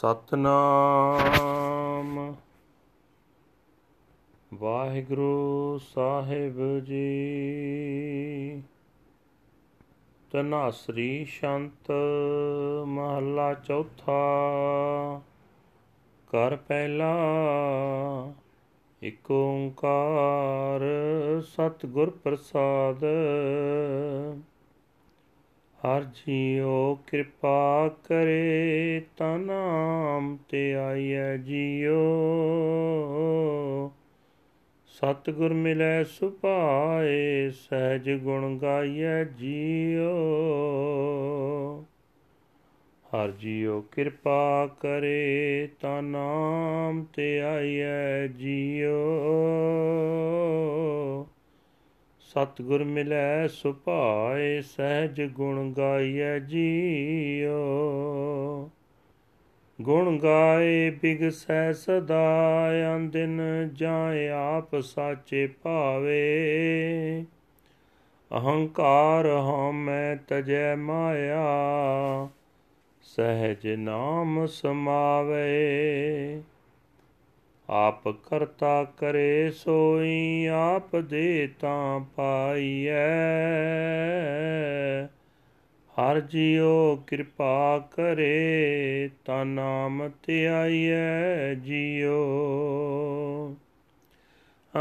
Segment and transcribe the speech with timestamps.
[0.00, 2.34] ਸਤਨਾਮ।
[4.54, 8.62] ਵਾਹਿਗੁਰੂ ਸਾਹਿਬ ਜੀ।
[10.30, 11.92] ਤਨਾਸਰੀ ਸ਼ੰਤ
[12.84, 14.20] ਮਹੱਲਾ ਚੌਥਾ।
[16.28, 17.14] ਕਰ ਪਹਿਲਾ
[19.02, 20.80] ਇਕ ਓੰਕਾਰ
[21.42, 23.04] ਸਤਿਗੁਰ ਪ੍ਰਸਾਦ।
[25.86, 31.96] ਹਰ ਜੀਉ ਕਿਰਪਾ ਕਰੇ ਤਾ ਨਾਮ ਤੇ ਆਈਐ ਜੀਉ।
[34.86, 40.16] ਸਤਿਗੁਰ ਮਿਲੈ ਸੁਭਾਏ, ਸਹਿਜ ਗੁਣ ਗਾਈਐ ਜੀਉ।
[43.06, 48.98] ਹਰ ਜੀਉ ਕਿਰਪਾ ਕਰੇ ਤਾ ਨਾਮ ਤੇ ਆਈਐ ਜੀਉ।
[52.30, 57.50] ਸਤਿਗੁਰ ਮਿਲੈ ਸੁਭਾਏ, ਸਹਿਜ ਗੁਣ ਗਾਈਐ ਜੀਉ।
[59.80, 63.40] ਗੁਣ ਗਾਏ ਬਿਗਸੈ ਸਦਾ ਅੰਦਿਨ
[63.72, 66.44] ਜਾਏ ਆਪ ਸਾਚੇ ਭਾਵੇ।
[68.36, 71.44] ਅਹੰਕਾਰ ਹਉਮੈ ਤਜੈ ਮਾਇਆ,
[73.02, 75.62] ਸਹਿਜ ਨਾਮ ਸਮਾਵੇ।
[77.72, 82.90] ਆਪ ਕਰਤਾ ਕਰੇ ਸੋਈ, ਆਪ ਦੇ ਤਾਂ ਪਾਈਐ।
[85.90, 92.28] ਹਰ ਜਿਉ ਕਿਰਪਾ ਕਰੇ, ਤਾ ਨਾਮ ਧਿਆਈਐ ਜਿਉ।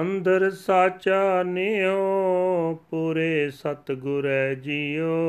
[0.02, 5.20] ਅੰਦਰ ਸਾਚਾ ਨਿਉ, ਪੂਰੇ ਸਤਗੁਰੈ ਜਿਉ।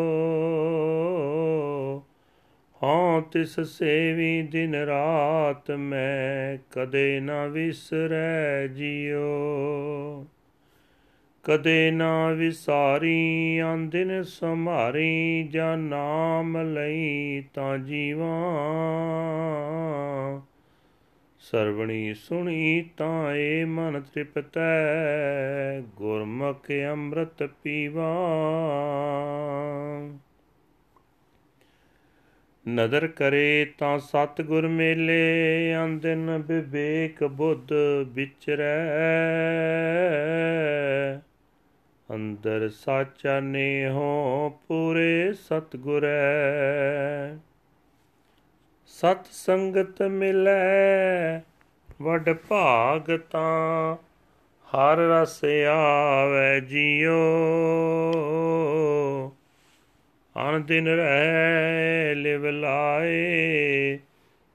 [2.82, 10.26] ਹਾਂ ਤਿਸ ਸੇਵੀ ਦਿਨ ਰਾਤ ਮੈਂ ਕਦੇ ਨਾ ਵਿਸਰੈ ਜਿਉ।
[11.44, 18.30] ਕਦੇ ਨਾ ਵਿਸਾਰੀ ਆਂਦਿਨ ਸਮਾਰੀ ਜਾਂ ਨਾਮ ਲਈ ਤਾਂ ਜੀਵਾਂ।
[21.38, 28.26] ਸਰਵਣੀ ਸੁਣੀ ਤਾਂ ਏ ਮਨ ਤ੍ਰਿਪਤੈ, ਗੁਰਮੁਖ ਅੰਮ੍ਰਿਤ ਪੀਵਾ।
[32.68, 37.72] ਨਦਰ ਕਰੇ ਤਾਂ ਸਤਗੁਰ ਮੇਲੇ ਆਂਦਨ ਵਿਵੇਕ ਬੁੱਧ
[38.06, 38.88] ਵਿਚਰੈ।
[42.14, 47.36] ਅੰਦਰ ਸਾਚਾ ਨੇਹੋ ਪੂਰੇ ਸਤਗੁਰੈ।
[48.86, 51.40] ਸਤ ਸੰਗਤ ਮਿਲੈ,
[52.02, 53.96] ਵਡ ਭਾਗ ਤਾਂ
[54.68, 55.40] ਹਰ ਰਸ
[55.70, 57.16] ਆਵੇ ਜੀਓ।
[60.36, 61.89] ਅਨ ਦਿਨ ਰਹਿ
[62.50, 63.98] ਲਿਵ ਲਾਏ,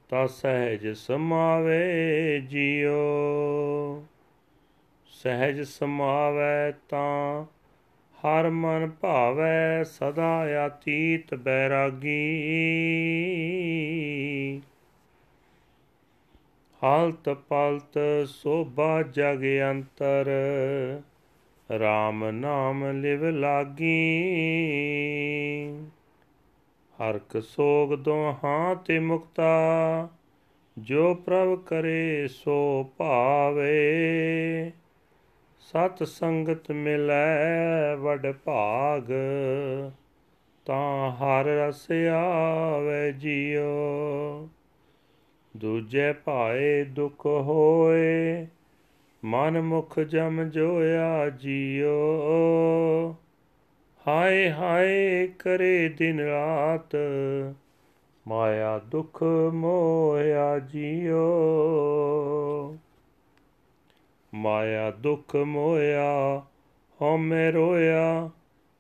[0.09, 4.03] ਤਾ ਸਹਿਜ ਸਮਾਵੇ ਜਿਉ
[5.07, 7.45] ਸਹਿਜ ਸਮਾਵੇ ਤਾਂ
[8.25, 12.31] ਹਰ ਮਨ ਭਾਵੈ ਸਦਾ ਆਤੀਤ ਬੈਰਾਗੀ।
[16.83, 20.29] ਹਾਲਤ ਪਲਤ ਸੋਭਾ ਜਗ ਅੰਤਰ
[21.83, 23.95] RAM ਨਾਮ ਲਿਵ ਲਾਗੀ।
[27.01, 30.09] ਹਰਕ ਸੋਗ ਦੋਹਾਂ ਤੇ ਮੁਕਤਾ,
[30.77, 34.71] ਜੋ ਪ੍ਰਭ ਕਰੇ ਸੋ ਭਾਵੇ।
[35.59, 39.11] ਸਤ ਸੰਗਤ ਮਿਲੈ ਵਡ ਭਾਗ,
[40.65, 44.49] ਤਾਂ ਹਰ ਰਸ ਆਵੇ ਜਿਉ
[45.57, 48.47] ਦੂਜੇ ਭਾਏ ਦੁਖ ਹੋਏ,
[49.25, 51.95] ਮਨ ਮੁਖ ਜਮ ਜੋਇਆ ਜੀਓ।
[54.07, 56.95] ਹਾਏ ਹਾਏ ਕਰੇ ਦਿਨ ਰਾਤ,
[58.27, 59.23] ਮਾਇਆ ਦੁਖ
[59.53, 61.25] ਮੋਇਆ ਜੀਓ।
[64.33, 66.41] ਮਾਇਆ ਦੁਖ ਮੋਇਆ
[67.01, 68.29] ਹਉਮੈ ਰੋਇਆ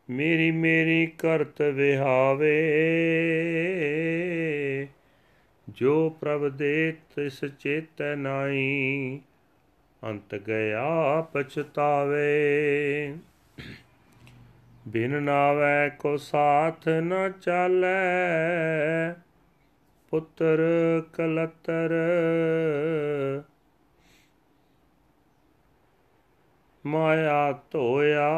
[0.09, 2.61] ਮੇਰੀ ਮੇਰੀ ਕਰਤ ਵਿਹਾਵੇ।
[5.69, 9.19] ਜੋ ਪ੍ਰਭ ਦੇ ਤਿਸ ਚੇਤੈ ਨਾਈ
[10.03, 12.35] ਅੰਤ ਗਿਆ ਪਛਤਾਵੇ।
[14.87, 19.13] ਬਿਨ ਨਾਵੇ ਕੋ ਸਾਥ ਨ ਚਾਲੈ,
[20.09, 20.59] ਪੁੱਤਰ
[21.13, 21.93] ਕਲਤਰ।
[26.85, 28.29] ਮਾਇਆ ਧੋਇਆ,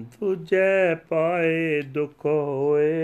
[0.00, 2.96] ਦੂਜੇ ਪਾਏ ਦੁਖ ਹੋਏ।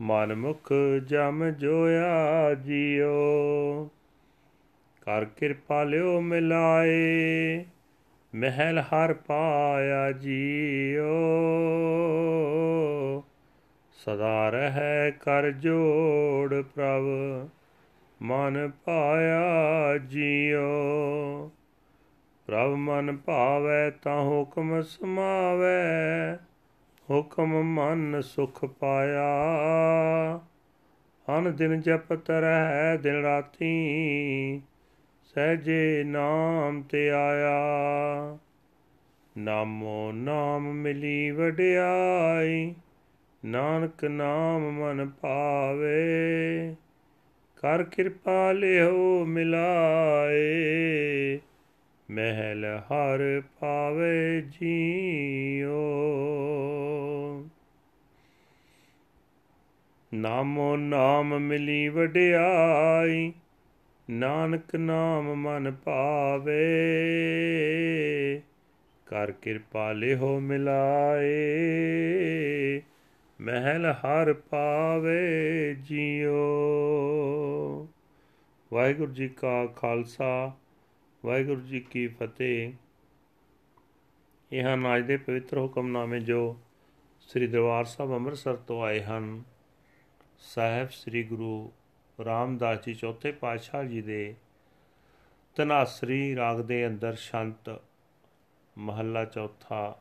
[0.00, 0.72] ਮਨ ਮੁਖ
[1.06, 3.88] ਜਮ ਜੋਇਆ ਜਿਉ
[5.00, 7.64] ਕਰ ਕਿਰਪਾ ਲਿਓ ਮਿਲਾਏ।
[8.34, 11.08] ਮਹਿਲ ਹਰ ਪਾਇਆ ਜੀਓ।
[13.92, 17.48] ਸਦਾ ਰਹਿ ਕਰ ਜੋੜ ਪ੍ਰਭ,
[18.22, 19.42] ਮਨ ਪਾਇਆ
[19.98, 20.68] ਜੀਓ।
[22.46, 26.36] ਪ੍ਰਭ, ਮਨ ਭਾਵੈ ਤਾਂ ਹੁਕਮ ਸਮਾਵੈ,
[27.10, 29.28] ਹੁਕਮ ਮਨ ਸੁਖ ਪਾਇਆ।
[31.38, 33.82] ਅਨ ਦਿਨ ਜਪਤ ਰਹਿ ਦਿਨ ਰਾਤੀ
[35.38, 38.38] ਸਹਜੇ ਨਾਮ ਤੇ ਆਇਆ।
[39.38, 42.74] ਨਾਮੋ ਨਾਮ ਮਿਲੀ ਵਡਿਆਈ,
[43.44, 46.74] ਨਾਨਕ ਨਾਮ ਮਨ ਪਾਵੇ
[47.56, 50.38] ਕਰ ਕਿਰਪਾ ਲਿਓ ਮਿਲਾਏ,
[52.10, 55.78] ਮਹਿਲ ਹਰ ਪਾਵੇ ਜੀਓ।
[60.14, 63.32] ਨਾਮੋ ਨਾਮ ਮਿਲੀ ਵਡਿਆਈ
[64.10, 66.58] ਨਾਨਕ ਨਾਮ ਮਨ ਭਾਵੇ
[69.06, 71.32] ਕਰ ਕਿਰਪਾ ਲਿਓ ਮਿਲਾਏ,
[73.40, 76.36] ਮਹਿਲ ਹਰ ਪਾਵੇ ਜਿਉ
[78.72, 80.52] ਵਾਹਿਗੁਰੂ ਜੀ ਕਾ ਖਾਲਸਾ,
[81.24, 82.72] ਵਾਹਿਗੁਰੂ ਜੀ ਕੀ ਫਤਿਹ।
[84.52, 86.56] ਇਹ ਹਨ ਅੱਜ ਦੇ ਪਵਿੱਤਰ ਹੁਕਮਨਾਮੇ ਜੋ
[87.20, 89.42] ਸ੍ਰੀ ਦਰਬਾਰ ਸਾਹਿਬ ਅੰਮ੍ਰਿਤਸਰ ਤੋਂ ਆਏ ਹਨ,
[90.38, 91.72] ਸਾਹਿਬ ਸ੍ਰੀ ਗੁਰੂ
[92.24, 94.34] ਰਾਮਦਾਸ ਜੀ ਚੌਥੇ ਪਾਤਸ਼ਾਹ ਜੀ ਦੇ
[95.54, 97.80] ਤਨਾਸਰੀ ਰਾਗ ਦੇ ਅੰਦਰ ਸ਼ੰਤ
[98.78, 99.98] ਮਹੱਲਾ ਚੌਥਾ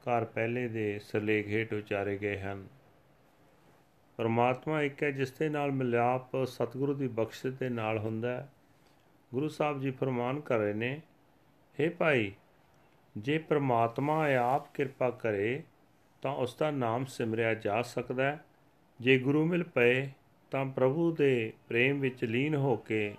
[0.00, 2.66] ਘਰ ਪਹਿਲੇ ਦੇ ਸਰਲੇਖ ਹੇਠ ਉਚਾਰੇ ਗਏ ਹਨ।
[4.16, 8.48] ਪਰਮਾਤਮਾ ਇੱਕ ਹੈ ਜਿਸ ਦੇ ਨਾਲ ਮਿਲਾਪ ਸਤਿਗੁਰੂ ਦੀ ਬਖਸ਼ਿਸ਼ ਦੇ ਨਾਲ ਹੁੰਦਾ ਹੈ।
[9.34, 11.00] ਗੁਰੂ ਸਾਹਿਬ ਜੀ ਫਰਮਾਨ ਕਰ ਰਹੇ ਨੇ
[11.78, 12.32] हे ਭਾਈ,
[13.16, 15.62] ਜੇ ਪਰਮਾਤਮਾ ਆਪ ਕਿਰਪਾ ਕਰੇ
[16.22, 18.44] ਤਾਂ ਉਸ ਦਾ ਨਾਮ ਸਿਮਰਿਆ ਜਾ ਸਕਦਾ ਹੈ।
[19.00, 20.08] ਜੇ ਗੁਰੂ ਮਿਲ ਪਏ
[20.56, 23.14] ਤਾਂ ਪ੍ਰਭੂ ਦੇ ਪ੍ਰੇਮ ਵਿੱਚ ਲੀਨ ਹੋ ਕੇ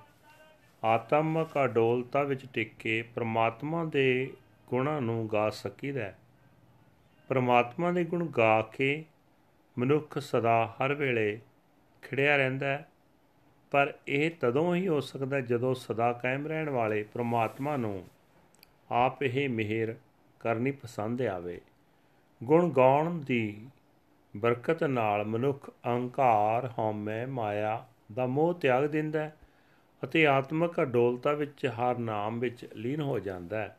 [0.84, 4.34] ਆਤਮਕ ਅਡੋਲਤਾ ਵਿੱਚ ਟਿਕ ਕੇ ਪ੍ਰਮਾਤਮਾ ਦੇ
[4.68, 6.14] ਗੁਣਾਂ ਨੂੰ ਗਾ ਸਕੀਦਾ
[7.28, 9.06] ਪ੍ਰਮਾਤਮਾ ਦੇ ਗੁਣ ਗਾ ਕੇ
[9.80, 11.40] ਮਨੁੱਖ ਸਦਾ ਹਰ ਵੇਲੇ
[12.02, 12.90] ਖੜਿਆ ਰਹਿੰਦਾ ਹੈ।
[13.72, 18.06] ਪਰ ਇਹ ਤਦੋਂ ਹੀ ਹੋ ਸਕਦਾ ਜਦੋਂ ਸਦਾ ਕਾਇਮ ਰਹਿਣ ਵਾਲੇ ਪ੍ਰਮਾਤਮਾ ਨੂੰ
[18.92, 19.96] ਆਪ ਇਹ ਮਿਹਰ
[20.40, 21.62] ਕਰਨੀ ਪਸੰਦ ਆਵੇ।
[22.44, 23.66] ਗੁਣ ਗਾਉਣ ਦੀ
[24.38, 29.36] ਬਰਕਤ ਨਾਲ ਮਨੁੱਖ ਅਹੰਕਾਰ, ਹਉਮੈ, ਮਾਇਆ ਦਾ ਮੋਹ ਤਿਆਗ ਦਿੰਦਾ ਹੈ
[30.04, 33.78] ਅਤੇ ਆਤਮਿਕ ਅਡੋਲਤਾ ਵਿੱਚ ਹਰ ਨਾਮ ਵਿੱਚ ਲੀਨ ਹੋ ਜਾਂਦਾ ਹੈ।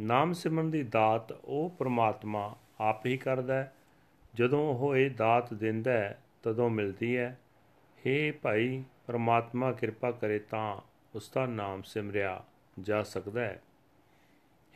[0.00, 3.72] ਨਾਮ ਸਿਮਰਨ ਦੀ ਦਾਤ ਉਹ ਪ੍ਰਮਾਤਮਾ ਆਪ ਹੀ ਕਰਦਾ ਹੈ।
[4.34, 7.38] ਜਦੋਂ ਉਹ ਇਹ ਦਾਤ ਦਿੰਦਾ ਹੈ, ਤਦੋਂ ਮਿਲਦੀ ਹੈ
[7.98, 10.76] हे ਭਾਈ, ਪ੍ਰਮਾਤਮਾ ਕਿਰਪਾ ਕਰੇ ਤਾਂ
[11.14, 12.44] ਉਸ ਦਾ ਨਾਮ ਸਿਮਰਿਆ
[12.80, 13.62] ਜਾ ਸਕਦਾ ਹੈ।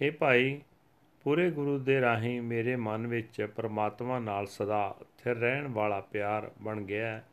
[0.01, 0.61] हे ਭਾਈ
[1.25, 6.81] ਪੂਰੇ ਗੁਰੂ ਦੇ ਰਾਹੀਂ ਮੇਰੇ ਮਨ ਵਿੱਚ ਪਰਮਾਤਮਾ ਨਾਲ ਸਦਾ ਸਥਿਰ ਰਹਿਣ ਵਾਲਾ ਪਿਆਰ ਬਣ
[6.81, 7.25] ਗਿਆ ਹੈ।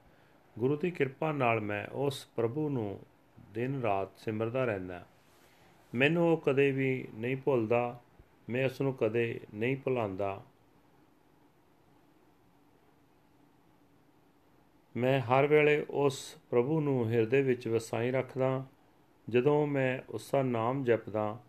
[0.60, 3.00] ਗੁਰੂ ਦੀ ਕਿਰਪਾ ਨਾਲ ਮੈਂ ਉਸ ਪ੍ਰਭੂ ਨੂੰ
[3.54, 5.06] ਦਿਨ ਰਾਤ ਸਿਮਰਦਾ ਰਹਿੰਦਾ
[5.96, 8.00] ਮੈਨੂੰ ਉਹ ਕਦੇ ਵੀ ਨਹੀਂ ਭੁੱਲਦਾ,
[8.50, 10.44] ਮੈਂ ਉਸ ਨੂੰ ਕਦੇ ਨਹੀਂ ਭੁਲਾਉਂਦਾ।
[14.98, 18.66] ਮੈਂ ਹਰ ਵੇਲੇ ਉਸ ਪ੍ਰਭੂ ਨੂੰ ਹਿਰਦੇ ਵਿੱਚ ਵਸਾਈ ਰੱਖਦਾ
[19.30, 21.40] ਜਦੋਂ ਮੈਂ ਉਸ ਦਾ ਨਾਮ ਜਪਦਾ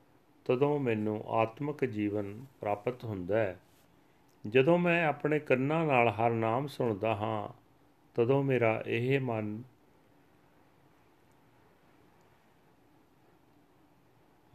[0.51, 3.61] ਤਦੋਂ ਮੈਨੂੰ ਆਤਮਿਕ ਜੀਵਨ ਪ੍ਰਾਪਤ ਹੁੰਦਾ ਹੈ।
[4.47, 7.49] ਜਦੋਂ ਮੈਂ ਆਪਣੇ ਕੰਨਾਂ ਨਾਲ ਹਰ ਨਾਮ ਸੁਣਦਾ ਹਾਂ,
[8.15, 9.63] ਤਦੋਂ ਮੇਰਾ ਇਹ ਮਨ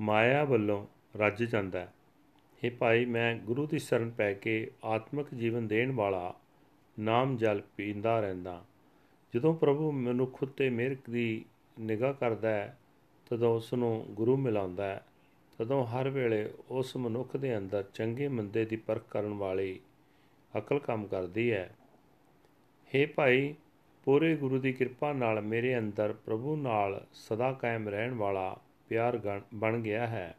[0.02, 0.88] ਮਾਇਆ ਵੱਲੋਂ
[1.18, 1.94] ਰੱਜ ਜਾਂਦਾ ਹੈ।
[2.66, 6.36] हे ਭਾਈ, ਮੈਂ ਗੁਰੂ ਦੀ ਸ਼ਰਨ ਪੈ ਕੇ ਆਤਮਿਕ ਜੀਵਨ ਦੇਣ ਵਾਲਾ
[7.00, 8.66] ਨਾਮ ਜਲ ਪੀਂਦਾ ਰਹਿੰਦਾ
[9.36, 11.46] ਜਦੋਂ ਪ੍ਰਭੂ ਮਨੁੱਖ ਉੱਤੇ ਮਿਹਰ ਦੀ
[11.80, 12.78] ਨਿਗਾਹ ਕਰਦਾ ਹੈ,
[13.30, 15.06] ਤਦੋਂ ਉਸ ਨੂੰ ਗੁਰੂ ਮਿਲਾਉਂਦਾ ਹੈ।
[15.58, 19.80] ਤਦੋਂ ਹਰ ਵੇਲੇ ਉਸ ਮਨੁੱਖ ਦੇ ਅੰਦਰ ਚੰਗੇ ਮੰਦੇ ਦੀ ਪਰਖ ਕਰਨ ਵਾਲੀ
[20.58, 21.76] ਅਕਲ ਕੰਮ ਕਰਦੀ ਹੈ।
[22.96, 23.56] हे ਭਾਈ,
[24.06, 28.58] ਪੂਰੇ ਗੁਰੂ ਦੀ ਕਿਰਪਾ ਨਾਲ ਮੇਰੇ ਅੰਦਰ ਪ੍ਰਭੂ ਨਾਲ ਸਦਾ ਕਾਇਮ ਰਹਿਣ ਵਾਲਾ
[28.90, 30.38] ਪਿਆਰ ਬਣ ਗਿਆ ਹੈ।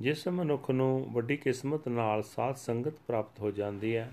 [0.00, 4.12] ਜਿਸ ਮਨੁੱਖ ਨੂੰ ਵੱਡੀ ਕਿਸਮਤ ਨਾਲ ਸਾਥ ਸੰਗਤ ਪ੍ਰਾਪਤ ਹੋ ਜਾਂਦੀ ਹੈ,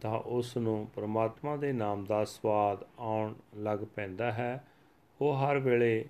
[0.00, 4.64] ਤਾਂ ਉਸ ਨੂੰ ਪ੍ਰਮਾਤਮਾ ਦੇ ਨਾਮ ਦਾ ਸਵਾਦ ਆਉਣ ਲੱਗ ਪੈਂਦਾ ਹੈ।
[5.20, 6.04] ਉਹ ਹਰ ਵੇਲੇ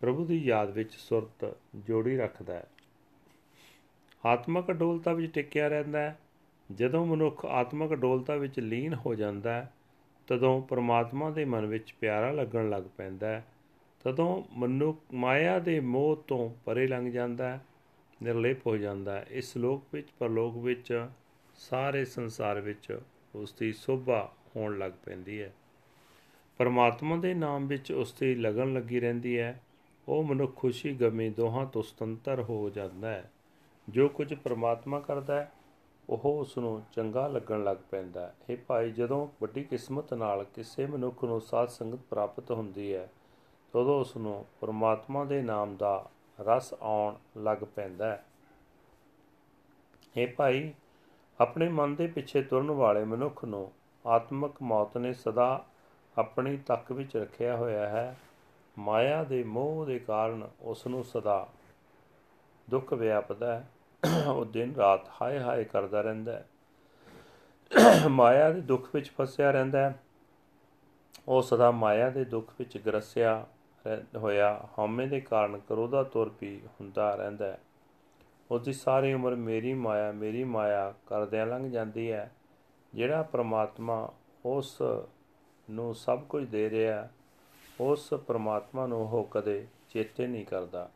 [0.00, 2.64] ਪ੍ਰਭੂ ਦੀ ਯਾਦ ਵਿੱਚ ਸੁਰਤ ਜੋੜੀ ਰੱਖਦਾ ਹੈ।
[4.26, 6.18] ਆਤਮਿਕ ਅਡੋਲਤਾ ਵਿੱਚ ਟਿਕਿਆ ਰਹਿੰਦਾ ਹੈ।
[6.72, 9.72] ਜਦੋਂ ਮਨੁੱਖ ਆਤਮਿਕ ਅਡੋਲਤਾ ਵਿੱਚ ਲੀਨ ਹੋ ਜਾਂਦਾ ਹੈ,
[10.26, 13.46] ਤਦੋਂ ਪ੍ਰਮਾਤਮਾ ਦੇ ਮਨ ਵਿੱਚ ਪਿਆਰਾ ਲੱਗਣ ਲੱਗ ਪੈਂਦਾ ਹੈ।
[14.04, 17.60] ਤਦੋਂ ਮਨੁੱਖ ਮਾਇਆ ਦੇ ਮੋਹ ਤੋਂ ਪਰੇ ਲੰਘ ਜਾਂਦਾ ਹੈ,
[18.22, 21.08] ਨਿਰਲੇਪ ਹੋ ਜਾਂਦਾ ਹੈ। ਇਸ ਲੋਕ ਵਿੱਚ, ਪਰਲੋਕ ਵਿੱਚ,
[21.54, 23.00] ਸਾਰੇ ਸੰਸਾਰ ਵਿੱਚ
[23.34, 25.54] ਉਸ ਦੀ ਸੋਭਾ ਹੋਣ ਲੱਗ ਪੈਂਦੀ ਹੈ।
[26.58, 29.60] ਪਰਮਾਤਮਾ ਦੇ ਨਾਮ ਵਿੱਚ ਉਸ ਦੀ ਲਗਨ ਲੱਗੀ ਰਹਿੰਦੀ ਹੈ।
[30.08, 33.32] ਉਹ ਮਨੁੱਖ ਖੁਸ਼ੀ ਗਮੀ ਦੋਹਾਂ ਤੋਂ ਸੁਤੰਤਰ ਹੋ ਜਾਂਦਾ ਹੈ।
[33.88, 35.52] ਜੋ ਕੁਝ ਪਰਮਾਤਮਾ ਕਰਦਾ ਹੈ,
[36.08, 40.86] ਉਹ ਉਸ ਨੂੰ ਚੰਗਾ ਲੱਗਣ ਲੱਗ ਪੈਂਦਾ ਹੈ। ਇਹ ਭਾਈ, ਜਦੋਂ ਵੱਡੀ ਕਿਸਮਤ ਨਾਲ ਕਿਸੇ
[40.86, 43.10] ਮਨੁੱਖ ਨੂੰ ਸਾਧ ਸੰਗਤ ਪ੍ਰਾਪਤ ਹੁੰਦੀ ਹੈ,
[43.70, 46.10] ਤਦੋਂ ਉਸ ਨੂੰ ਪਰਮਾਤਮਾ ਦੇ ਨਾਮ ਦਾ
[46.40, 48.24] ਰਸ ਆਉਣ ਲੱਗ ਪੈਂਦਾ ਹੈ।
[50.16, 50.72] ਇਹ ਭਾਈ,
[51.40, 53.72] ਆਪਣੇ ਮਨ ਦੇ ਪਿੱਛੇ ਤੁਰਨ ਵਾਲੇ ਮਨੁੱਖ ਨੂੰ
[54.06, 55.66] ਆਤਮਿਕ ਮੌਤ ਨੇ ਸਦਾ
[56.18, 58.16] ਆਪਣੀ ਤੱਕ ਵਿੱਚ ਰੱਖਿਆ ਹੋਇਆ ਹੈ।
[58.78, 61.48] ਮਾਇਆ ਦੇ ਮੋਹ ਦੇ ਕਾਰਨ ਉਸ ਨੂੰ ਸਦਾ
[62.70, 63.68] ਦੁੱਖ ਵਿਆਪਦਾ ਹੈ।
[64.28, 66.48] ਉਹ ਦਿਨ ਰਾਤ ਹਾਏ ਹਾਏ ਕਰਦਾ ਰਹਿੰਦਾ ਹੈ।
[68.08, 70.02] ਮਾਇਆ ਦੇ ਦੁੱਖ ਵਿੱਚ ਫਸਿਆ ਰਹਿੰਦਾ ਹੈ।
[71.28, 73.46] ਉਹ ਸਦਾ ਮਾਇਆ ਦੇ ਦੁੱਖ ਵਿੱਚ ਗਰਸਿਆ
[74.16, 77.58] ਹੋਇਆ ਹਉਮੈ ਦੇ ਕਾਰਨ ਕਰੋਧਾ ਤੁਰ ਪੀ ਹੁੰਦਾ ਰਹਿੰਦਾ ਹੈ।
[78.50, 82.32] ਉਹਦੀ ਸਾਰੀ ਉਮਰ ਮੇਰੀ ਮਾਇਆ ਮੇਰੀ ਮਾਇਆ ਕਰਦਿਆਂ ਲੰਘ ਜਾਂਦੀ ਹੈ।
[82.94, 84.12] ਜਿਹੜਾ ਪ੍ਰਮਾਤਮਾ
[84.44, 84.82] ਉਸ
[85.70, 87.08] ਨੂੰ ਸਭ ਕੁਝ ਦੇ ਰਿਹਾ
[87.80, 90.90] ਉਸ ਪ੍ਰਮਾਤਮਾ ਨੂੰ ਉਹ ਕਦੇ ਚੇਤੇ ਨਹੀਂ ਕਰਦਾ।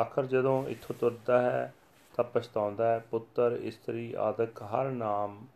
[0.00, 1.74] ਆਖਰ ਜਦੋਂ ਇੱਥੋਂ ਤੁਰਦਾ ਹੈ,
[2.16, 5.46] ਤਾਂ ਪਛਤਾਉਂਦਾ ਹੈ, ਪੁੱਤਰ, ਇਸਤਰੀ, ਆਦਿਕ, ਹਰ ਨਾਮ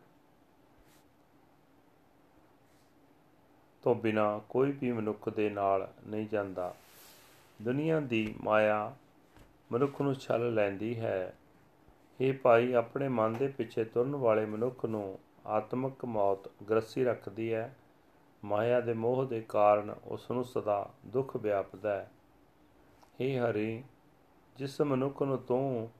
[3.83, 6.75] ਤੋਂ ਬਿਨਾ ਕੋਈ ਵੀ ਮਨੁੱਖ ਦੇ ਨਾਲ ਨਹੀਂ ਜਾਂਦਾ।
[7.63, 8.95] ਦੁਨੀਆ ਦੀ ਮਾਇਆ
[9.73, 11.35] ਮਨੁੱਖ ਨੂੰ ਛਲ ਲੈਂਦੀ ਹੈ।
[12.21, 17.75] ਇਹ ਭਾਈ, ਆਪਣੇ ਮਨ ਦੇ ਪਿੱਛੇ ਤੁਰਨ ਵਾਲੇ ਮਨੁੱਖ ਨੂੰ ਆਤਮਿਕ ਮੌਤ ਗ੍ਰਸੀ ਰੱਖਦੀ ਹੈ।
[18.45, 22.11] ਮਾਇਆ ਦੇ ਮੋਹ ਦੇ ਕਾਰਨ ਉਸ ਨੂੰ ਸਦਾ ਦੁੱਖ ਵਿਆਪਦਾ ਹੈ।
[23.03, 23.85] हे ਹਰੀ,
[24.57, 25.91] ਜਿਸ ਮਨੁੱਖ ਨੂੰ ਤੂੰ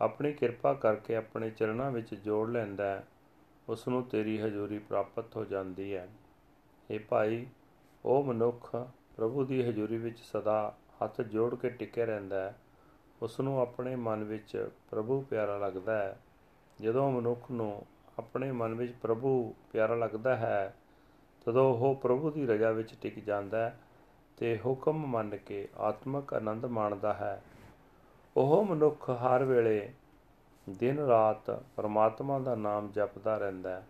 [0.00, 3.06] ਆਪਣੀ ਕਿਰਪਾ ਕਰਕੇ ਆਪਣੇ ਚਰਨਾਂ ਵਿੱਚ ਜੋੜ ਲੈਂਦਾ ਹੈ
[3.68, 6.08] ਉਸ ਨੂੰ ਤੇਰੀ ਹਜ਼ੂਰੀ ਪ੍ਰਾਪਤ ਹੋ ਜਾਂਦੀ ਹੈ।
[6.90, 7.46] ਇਹ ਭਾਈ,
[8.04, 8.76] ਉਹ ਮਨੁੱਖ
[9.16, 12.58] ਪ੍ਰਭੂ ਦੀ ਹਜ਼ੂਰੀ ਵਿੱਚ ਸਦਾ ਹੱਥ ਜੋੜ ਕੇ ਟਿਕੇ ਰਹਿੰਦਾ ਹੈ।
[13.22, 16.20] ਉਸ ਨੂੰ ਆਪਣੇ ਮਨ ਵਿੱਚ ਪ੍ਰਭੂ ਪਿਆਰਾ ਲੱਗਦਾ ਹੈ।
[16.80, 17.86] ਜਦੋਂ ਮਨੁੱਖ ਨੂੰ
[18.18, 20.74] ਆਪਣੇ ਮਨ ਵਿੱਚ ਪ੍ਰਭੂ ਪਿਆਰਾ ਲੱਗਦਾ ਹੈ
[21.48, 23.78] ਤਦੋਂ ਉਹ ਪ੍ਰਭੂ ਦੀ ਰਜ਼ਾ ਵਿੱਚ ਟਿਕ ਜਾਂਦਾ ਹੈ
[24.36, 27.42] ਤੇ ਹੁਕਮ ਮੰਨ ਕੇ ਆਤਮਿਕ ਆਨੰਦ ਮਾਣਦਾ ਹੈ।
[28.36, 29.92] ਉਹ ਮਨੁੱਖ ਹਰ ਵੇਲੇ
[30.68, 33.86] ਦਿਨ ਰਾਤ ਪਰਮਾਤਮਾ ਦਾ ਨਾਮ ਜਪਦਾ ਰਹਿੰਦਾ ਹੈ।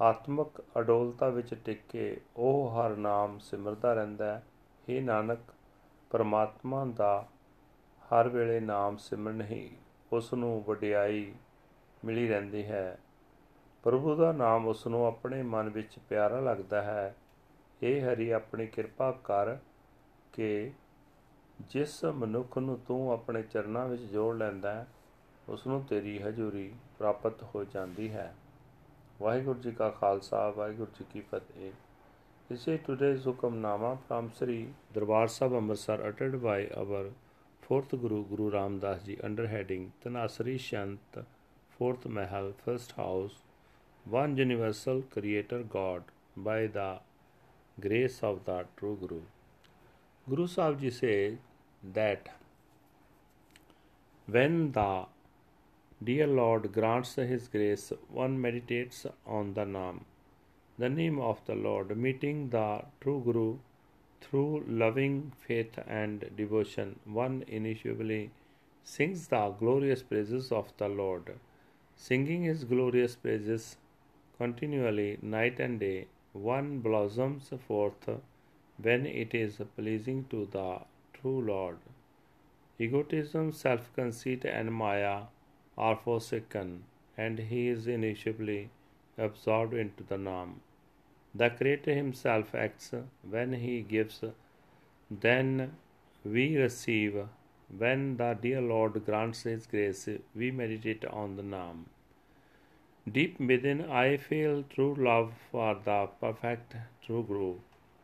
[0.00, 4.42] ਆਤਮਿਕ ਅਡੋਲਤਾ ਵਿੱਚ ਟਿਕ ਕੇ ਉਹ ਹਰ ਨਾਮ ਸਿਮਰਦਾ ਰਹਿੰਦਾ ਹੈ।
[4.88, 5.38] हे ਨਾਨਕ,
[6.10, 7.28] ਪਰਮਾਤਮਾ ਦਾ
[8.04, 9.70] ਹਰ ਵੇਲੇ ਨਾਮ ਸਿਮਰਨ ਹੀ
[10.12, 11.34] ਉਸ ਨੂੰ ਵਡਿਆਈ
[12.04, 12.98] ਮਿਲੀ ਰਹਿੰਦੀ ਹੈ।
[13.84, 17.14] ਪ੍ਰਭੂ ਦਾ ਨਾਮ ਉਸ ਨੂੰ ਆਪਣੇ ਮਨ ਵਿੱਚ ਪਿਆਰਾ ਲੱਗਦਾ ਹੈ
[17.82, 19.56] ਇਹ ਹਰੀ ਆਪਣੀ ਕਿਰਪਾ ਕਰ
[20.32, 20.72] ਕਿ
[21.70, 24.86] ਜਿਸ ਮਨੁੱਖ ਨੂੰ ਤੂੰ ਆਪਣੇ ਚਰਨਾਂ ਵਿੱਚ ਜੋੜ ਲੈਂਦਾ ਹੈ
[25.48, 28.34] ਉਸ ਨੂੰ ਤੇਰੀ ਹਜ਼ੂਰੀ ਪ੍ਰਾਪਤ ਹੋ ਜਾਂਦੀ ਹੈ
[29.20, 31.72] ਵਾਹਿਗੁਰੂ ਜੀ ਕਾ ਖਾਲਸਾ ਵਾਹਿਗੁਰੂ ਜੀ ਕੀ ਫਤਿਹ
[32.50, 34.56] This is today's Hukamnama from Sri
[34.94, 37.04] Darbar Sahib Amritsar uttered by our
[37.62, 41.16] fourth Guru Guru Ram Das Ji under heading Tanasri Shant
[41.78, 43.43] Fourth Mahal First House
[44.10, 46.02] One Universal Creator God
[46.36, 46.98] by the
[47.80, 49.22] grace of the True Guru.
[50.28, 51.38] Guru Sahib says
[51.94, 52.28] that
[54.26, 55.06] when the
[56.02, 60.00] dear Lord grants His grace, one meditates on the Naam,
[60.78, 63.56] the name of the Lord, meeting the true Guru
[64.20, 67.00] through loving faith and devotion.
[67.06, 68.32] One initially
[68.82, 71.36] sings the glorious praises of the Lord,
[71.96, 73.78] singing His glorious praises
[74.38, 76.06] continually, night and day.
[76.32, 78.08] One blossoms forth
[78.80, 80.80] when it is pleasing to the
[81.12, 81.78] true Lord.
[82.78, 85.22] Egotism, self conceit, and Maya
[85.78, 86.84] are forsaken,
[87.16, 88.70] and he is initially
[89.16, 90.60] absorbed into the Nam.
[91.36, 92.92] The Creator Himself acts
[93.28, 94.22] when He gives,
[95.10, 95.76] then
[96.24, 97.26] we receive.
[97.76, 101.86] When the dear Lord grants His grace, we meditate on the Nam.
[103.10, 107.56] Deep within, I feel true love for the perfect true Guru.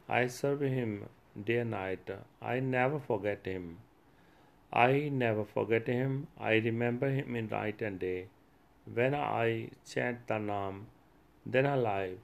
[0.09, 1.09] I serve Him
[1.45, 2.11] day and night.
[2.42, 3.78] I never forget Him.
[4.73, 6.28] I never forget him.
[6.38, 8.28] I remember him in night and day.
[8.92, 10.85] When I chant the Naam,
[11.45, 12.19] then I live.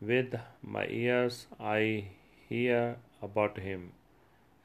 [0.00, 2.08] With my ears I
[2.48, 3.92] hear about him,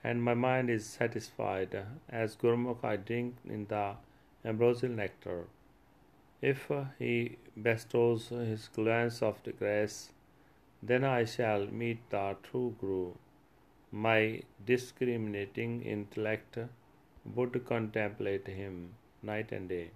[0.04, 1.86] and my mind is satisfied.
[2.10, 3.96] As Gurmukh I drink in the
[4.44, 5.46] ambrosial nectar.
[6.50, 10.12] If uh, he bestows his glance of the grace,
[10.92, 13.14] then I shall meet the true Guru.
[13.92, 16.58] My discriminating intellect
[17.36, 19.92] would contemplate him night and day.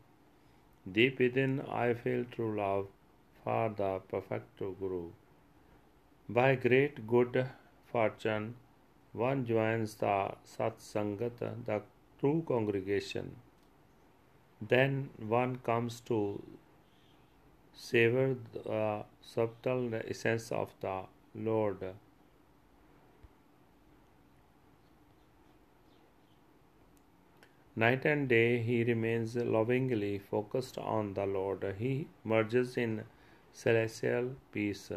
[0.89, 2.87] Deep within, I feel true love
[3.43, 5.09] for the perfect Guru.
[6.29, 7.45] By great good
[7.91, 8.55] fortune,
[9.11, 11.81] one joins the Sat Sangat, the
[12.21, 13.35] true congregation.
[14.61, 16.43] Then one comes to
[17.73, 21.03] savor the uh, subtle essence of the
[21.35, 21.93] Lord.
[27.77, 31.75] Night and day he remains lovingly focused on the Lord.
[31.77, 33.03] He merges in
[33.53, 34.91] celestial peace.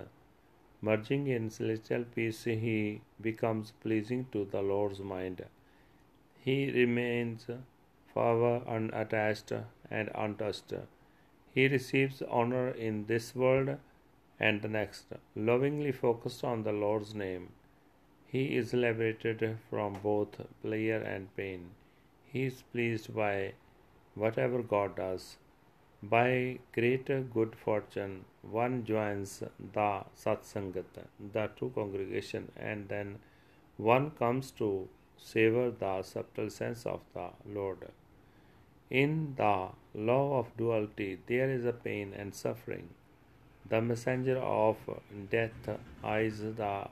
[0.81, 5.45] Merging in celestial peace, he becomes pleasing to the Lord's mind.
[6.38, 7.47] He remains
[8.12, 9.52] forever unattached
[9.90, 10.75] and untouched.
[11.55, 13.76] He receives honor in this world
[14.38, 15.07] and the next.
[15.35, 17.49] Lovingly focused on the Lord's name,
[18.26, 21.71] he is liberated from both pleasure and pain.
[22.25, 23.55] He is pleased by
[24.14, 25.37] whatever God does.
[26.02, 31.02] By great good fortune, one joins the Satsangat,
[31.33, 33.19] the true congregation, and then
[33.76, 34.88] one comes to
[35.19, 37.90] savor the subtle sense of the Lord.
[38.90, 42.88] In the law of duality, there is a pain and suffering.
[43.68, 44.78] The messenger of
[45.30, 45.68] death
[46.04, 46.88] is the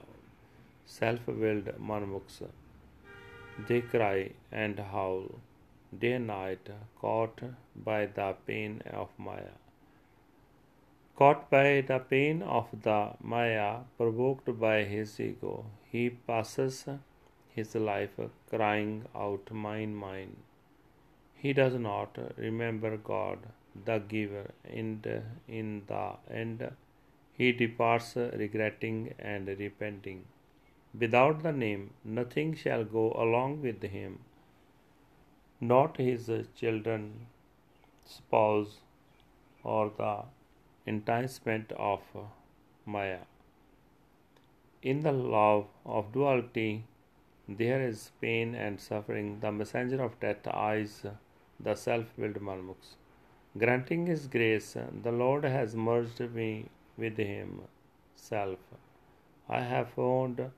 [0.85, 2.41] self willed manmukhs.
[3.67, 5.25] They cry and howl
[5.97, 6.69] day and night,
[7.01, 7.41] caught
[7.75, 9.55] by the pain of Maya.
[11.17, 16.85] Caught by the pain of the Maya, provoked by his ego, he passes
[17.49, 18.17] his life
[18.49, 20.37] crying out, Mine, mine.
[21.41, 23.39] He does not remember God,
[23.85, 25.05] the giver, and
[25.47, 26.69] in the end,
[27.33, 30.25] he departs regretting and repenting.
[30.97, 34.19] Without the name, nothing shall go along with him
[35.61, 37.27] not his children,
[38.05, 38.77] spouse,
[39.63, 40.23] or the
[40.85, 42.01] enticement of
[42.85, 43.19] Maya.
[44.81, 46.85] In the love of duality,
[47.47, 49.41] there is pain and suffering.
[49.41, 51.05] The messenger of death eyes
[51.59, 52.95] the self willed Malmuks.
[53.57, 56.65] Granting his grace, the Lord has merged me
[56.97, 58.59] with himself.
[59.49, 60.51] I have found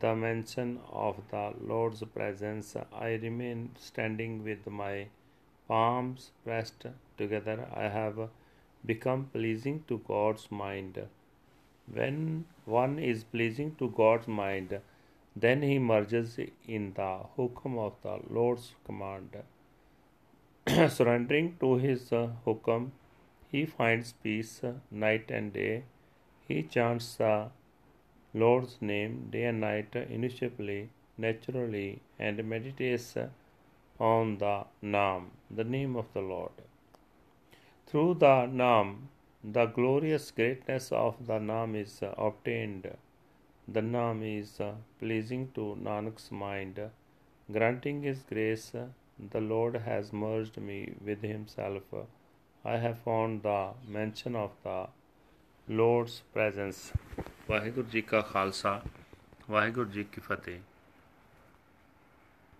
[0.00, 5.06] the mention of the Lord's presence, I remain standing with my
[5.68, 7.68] palms pressed together.
[7.72, 8.28] I have
[8.84, 11.06] become pleasing to God's mind.
[11.92, 14.80] When one is pleasing to God's mind,
[15.36, 19.36] then he merges in the hukum of the Lord's command.
[20.88, 22.90] Surrendering to his uh, hukum,
[23.52, 25.84] he finds peace uh, night and day.
[26.48, 27.50] He chants the
[28.34, 33.16] Lord's name day and night initially, naturally, and meditates
[34.00, 36.50] on the Naam, the name of the Lord.
[37.86, 39.06] Through the Naam,
[39.44, 42.90] the glorious greatness of the Naam is obtained.
[43.68, 44.60] The Naam is
[44.98, 46.80] pleasing to Nanak's mind.
[47.52, 48.72] Granting His grace,
[49.31, 51.93] the Lord has merged me with Himself.
[52.65, 54.79] I have found the mention of the
[55.67, 56.81] Lord's presence.
[57.49, 58.81] Waheguru ji ਕਾ ਖਾਲਸਾ
[59.49, 60.59] ਵਾਹਿਗੁਰੂ ਜੀ ਕੀ ਫਤਿਹ